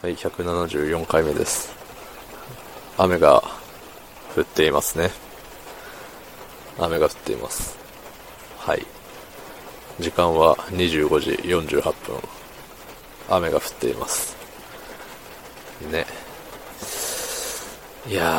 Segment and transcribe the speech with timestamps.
[0.00, 1.74] はい、174回目です。
[2.96, 3.42] 雨が
[4.36, 5.10] 降っていますね。
[6.78, 7.76] 雨が降っています。
[8.58, 8.86] はい。
[9.98, 11.94] 時間は25時48分。
[13.28, 14.36] 雨が降っています。
[15.90, 16.06] ね。
[18.06, 18.38] いやー。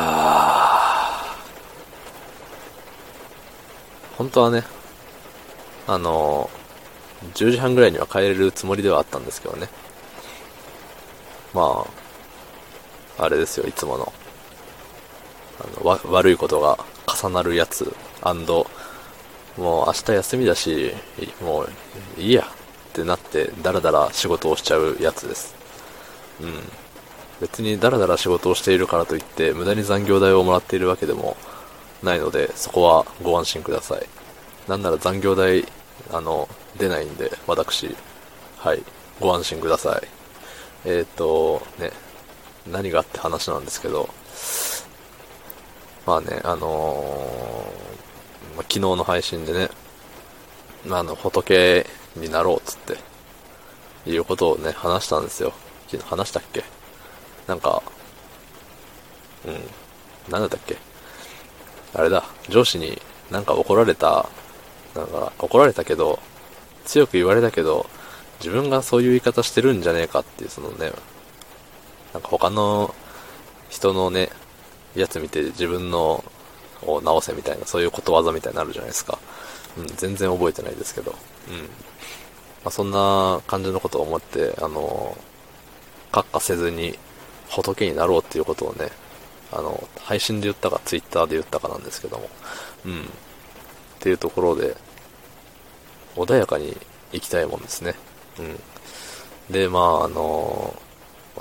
[4.16, 4.64] 本当はね、
[5.86, 9.68] あのー、10時半ぐらいには帰れるつもりではあったんですけどね。
[11.54, 11.86] ま
[13.18, 14.12] あ、あれですよ、いつもの。
[15.60, 18.66] あのわ悪いことが重なるやつ、アンド、
[19.56, 20.92] もう明日休みだし、
[21.42, 25.54] もういいやってなって、だらだら仕事をしちゃうやつです。
[26.40, 26.54] うん。
[27.40, 31.36] 別にだらだら仕事をしているからといって、無駄に残業代をもらっているわけでも
[32.02, 34.06] ないので、そこはご安心ください。
[34.68, 35.66] なんなら残業代、
[36.12, 37.94] あの、出ないんで、私、
[38.58, 38.82] はい、
[39.20, 40.19] ご安心ください。
[40.84, 41.90] えっ、ー、と、ね、
[42.66, 44.08] 何がって話なんですけど、
[46.06, 49.68] まあね、あのーま、昨日の配信でね、
[50.86, 52.98] まあ、の、仏になろうっつって、
[54.10, 55.52] いうことをね、話したんですよ。
[55.88, 56.64] 昨日話したっけ？
[57.46, 57.82] なんか、
[59.46, 60.78] うん、なんだったっけ？
[61.92, 64.28] あれだ、上司になんか怒られた、
[64.94, 66.18] なんか怒られたけど、
[66.86, 67.86] 強く言われたけど、
[68.40, 70.92] 自分がそういう言い方してるんじゃねえかっていう、そのね、
[72.12, 72.94] なんか他の
[73.68, 74.30] 人のね、
[74.94, 76.24] やつ見て自分の
[76.82, 79.18] を直せみたいな、そういうことわざみたいになるじゃないですか。
[79.76, 81.14] うん、全然覚えてないですけど。
[81.48, 81.56] うん。
[81.58, 81.66] ま
[82.66, 85.16] あ、そんな感じのことを思って、あの、
[86.12, 86.98] 閣下せずに
[87.48, 88.88] 仏になろうっていうことをね、
[89.52, 92.28] あの、配信で言ったか、ツイッターで言ったかなんですけども。
[92.86, 93.02] うん。
[93.02, 93.04] っ
[94.00, 94.76] ていうところで、
[96.16, 96.76] 穏やかに
[97.12, 97.94] 行きたいもんですね。
[98.38, 99.52] うん。
[99.52, 100.74] で、まあ、あの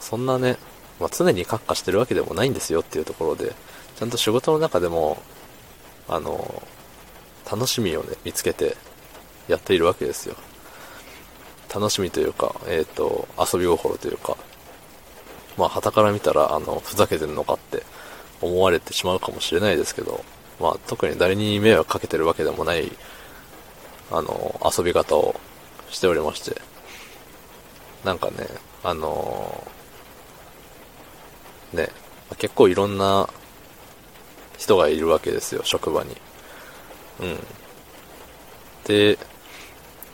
[0.02, 0.58] そんなね、
[1.00, 3.54] まあ、常に閣下してるわけでもないんですよっていうところで、
[3.98, 5.22] ちゃんと仕事の中でも、
[6.08, 6.64] あの
[7.50, 8.76] 楽しみをね、見つけて
[9.48, 10.36] やっているわけですよ。
[11.74, 14.38] 楽しみというか、えっ、ー、と、遊び心というか、
[15.58, 17.84] まあ、旗から見たら、あの、ふざけてるのかって
[18.42, 20.24] 思われてしまうかもしれないですけど、
[20.60, 22.92] まあ、特に誰に迷惑かけてるわけでもない、
[24.12, 25.40] あの、遊び方を
[25.90, 26.60] しておりまして、
[28.04, 28.48] なんかね、
[28.84, 31.90] あのー、ね、
[32.38, 33.30] 結構いろんな
[34.58, 36.16] 人がいるわけですよ、職場に。
[37.22, 37.40] うん。
[38.86, 39.18] で、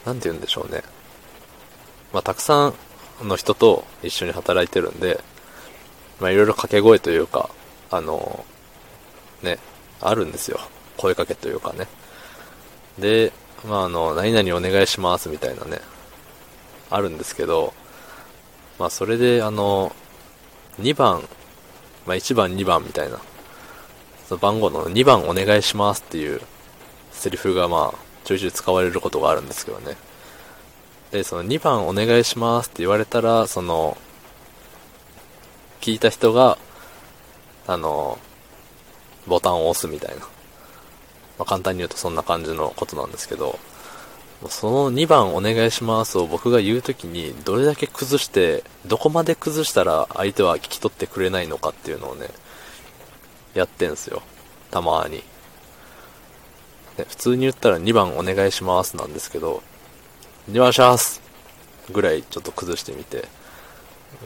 [0.06, 0.84] なんて言うんでしょうね。
[2.14, 5.20] まあ、たくさんの人と一緒に働いてるんで、
[6.20, 7.50] まあ、いろいろ掛け声というか、
[7.92, 9.60] あのー、ね、
[10.02, 10.60] あるんですよ。
[10.98, 11.88] 声かけというかね。
[13.00, 13.32] で、
[13.68, 15.80] まあ、あの、何々お願いしますみたいなね、
[16.90, 17.74] あるんですけど、
[18.80, 19.96] まあ、それで、あの、
[20.80, 21.22] 2番、
[22.06, 23.20] まあ、1番、2番みたいな、
[24.28, 26.42] その番号の2番お願いしますっていう
[27.12, 29.96] セリフが、まあ、ちょいちょい使われることがあるんですけどね。
[31.12, 33.98] で、その2番お願いしますって言われたら、その、
[35.80, 36.58] 聞いた人が、
[37.68, 38.20] あの、
[39.28, 40.22] ボタンを押すみたいな。
[40.22, 40.28] ま
[41.40, 43.60] あ、簡単に言うとそんな感じのことなんですけど、
[44.50, 52.30] その2番お願いしますを僕が言うときに、どれだけ崩して、どこまで崩したら相手は聞き取ってくれないのかっていうのをね、
[53.54, 54.22] やってんすよ。
[54.72, 55.24] たまに。
[56.98, 59.64] ね、普通に言ったら2番お願いしますなんですけど、
[60.52, 61.22] 2番します
[61.92, 63.28] ぐらいちょっと崩してみて、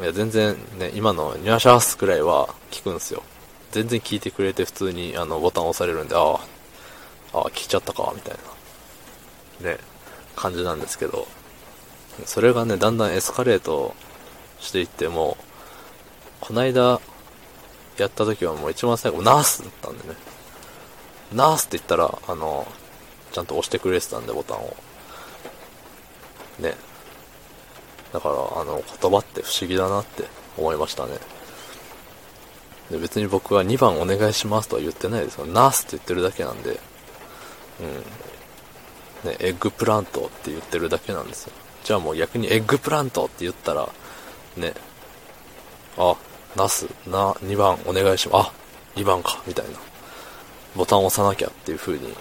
[0.01, 3.23] いや、全然ね、今の2番しますぐらいは聞くんすよ。
[3.71, 6.33] 全然聞いてくれて普通にあのボタン押されるんで、ああ、
[7.33, 8.35] ああ、聞いちゃったか、みたい
[9.61, 9.71] な。
[9.71, 9.77] ね、
[10.39, 11.27] 感じなんですけど、
[12.25, 13.93] それがね、だんだんエスカレート
[14.59, 15.37] していっても、
[16.39, 17.01] こないだ
[17.97, 20.15] やった時はもう一番最後、ナースだったんでね。
[21.33, 22.65] ナースって言ったら、あの、
[23.31, 24.75] ちゃんと押してくれてたんで、ボタンを。
[26.59, 26.75] ね。
[28.13, 30.23] だから、あの、言葉って不思議だなって
[30.57, 31.17] 思いましたね。
[32.89, 35.45] で別に僕は2番お願いしますとは言ってないですよ。
[35.45, 36.71] ナースって言ってるだけなんで。
[36.71, 36.79] うん。
[39.23, 41.53] ね、 eggplant って言ってるだけなんですよ。
[41.83, 43.89] じゃあもう逆に eggplant って言ったら、
[44.57, 44.73] ね、
[45.97, 46.15] あ、
[46.55, 48.47] ナス、な、2番お願いします。
[48.47, 48.53] あ、
[48.95, 49.71] 2番か、みたいな。
[50.75, 52.13] ボタンを押さなきゃっていう風に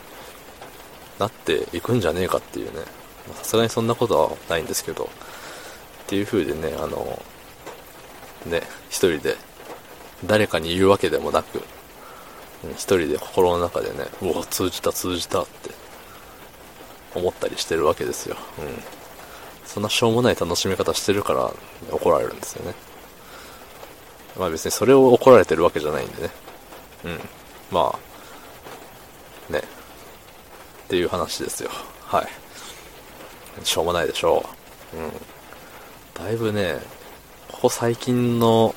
[1.18, 2.82] なっていくんじゃねえかっていうね。
[3.36, 7.22] さすがにそんなことはないんですけど、っていう風でね、あの、
[8.46, 9.36] ね、一人で
[10.24, 11.62] 誰かに言うわけでもなく、
[12.72, 15.70] 一人で心の中でね、うわ、通じた通じたって
[17.14, 18.36] 思ったりしてるわけですよ。
[18.58, 18.82] うん。
[19.64, 21.52] そんなしょうもない楽しみ方してるから
[21.90, 22.74] 怒られるんですよね。
[24.38, 26.30] まあ別にそれを怒られてるわけじゃないんでね。
[27.04, 27.20] うん。
[27.70, 27.94] ま
[29.50, 29.58] あ、ね。
[29.58, 29.62] っ
[30.88, 31.70] ていう話ですよ。
[32.06, 32.28] はい。
[33.64, 34.44] しょうもないでしょ
[34.94, 34.96] う。
[34.96, 35.12] うん。
[36.14, 36.78] だいぶね、
[37.52, 38.74] ここ最近の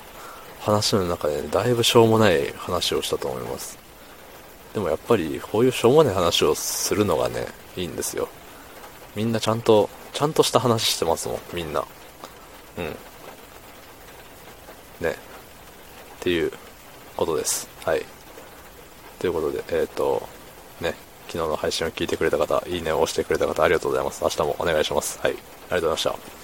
[0.59, 3.80] 話の中で、ね、だいぶしょうもない話をしたと思います。
[4.73, 8.29] でもやっぱり、こういうしょうもない話をするのがね、いいんですよ。
[9.15, 11.83] みんなちゃんと、ちゃんとした話してますもん、みんな。
[12.77, 12.85] うん。
[15.01, 15.11] ね。
[15.11, 15.15] っ
[16.21, 16.51] ていう
[17.17, 17.67] ことです。
[17.83, 18.05] はい。
[19.19, 20.27] ということで、えっ、と、
[20.79, 20.95] ね、
[21.27, 24.23] 昨日の配信を聞いてくれた方、いいねを押してくれた方、ありがとうございます。
[24.23, 25.19] 明日もお願いします。
[25.19, 25.31] はい。
[25.31, 26.40] ありがとうございました。